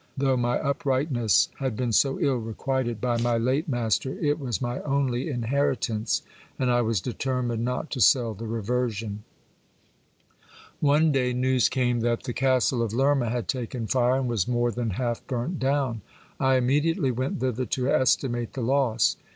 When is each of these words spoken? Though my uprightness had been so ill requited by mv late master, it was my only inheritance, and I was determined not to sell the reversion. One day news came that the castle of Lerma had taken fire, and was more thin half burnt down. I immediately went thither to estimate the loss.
Though 0.17 0.35
my 0.35 0.57
uprightness 0.57 1.49
had 1.59 1.75
been 1.77 1.91
so 1.91 2.19
ill 2.19 2.37
requited 2.37 2.99
by 2.99 3.17
mv 3.17 3.43
late 3.45 3.69
master, 3.69 4.17
it 4.19 4.39
was 4.39 4.59
my 4.59 4.81
only 4.81 5.29
inheritance, 5.29 6.23
and 6.57 6.71
I 6.71 6.81
was 6.81 6.99
determined 7.01 7.63
not 7.63 7.91
to 7.91 8.01
sell 8.01 8.33
the 8.33 8.47
reversion. 8.47 9.23
One 10.79 11.11
day 11.11 11.33
news 11.33 11.69
came 11.69 11.99
that 11.99 12.23
the 12.23 12.33
castle 12.33 12.81
of 12.81 12.93
Lerma 12.93 13.29
had 13.29 13.47
taken 13.47 13.85
fire, 13.85 14.15
and 14.17 14.27
was 14.27 14.47
more 14.47 14.71
thin 14.71 14.89
half 14.89 15.23
burnt 15.27 15.59
down. 15.59 16.01
I 16.39 16.55
immediately 16.55 17.11
went 17.11 17.39
thither 17.39 17.67
to 17.67 17.91
estimate 17.91 18.53
the 18.53 18.61
loss. 18.63 19.17